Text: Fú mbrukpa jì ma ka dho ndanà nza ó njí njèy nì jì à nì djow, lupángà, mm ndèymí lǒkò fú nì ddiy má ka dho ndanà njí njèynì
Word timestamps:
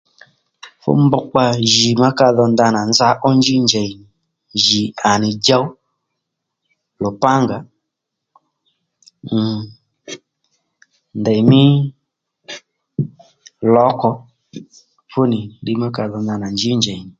Fú 0.81 0.89
mbrukpa 1.01 1.43
jì 1.73 1.89
ma 2.01 2.09
ka 2.17 2.27
dho 2.35 2.43
ndanà 2.53 2.81
nza 2.89 3.07
ó 3.27 3.29
njí 3.39 3.55
njèy 3.65 3.91
nì 4.49 4.57
jì 4.65 4.81
à 5.09 5.11
nì 5.21 5.29
djow, 5.35 5.63
lupángà, 7.01 7.57
mm 9.35 9.59
ndèymí 11.19 11.61
lǒkò 13.73 14.11
fú 15.11 15.21
nì 15.31 15.39
ddiy 15.61 15.77
má 15.81 15.87
ka 15.95 16.03
dho 16.11 16.17
ndanà 16.21 16.47
njí 16.55 16.69
njèynì 16.79 17.09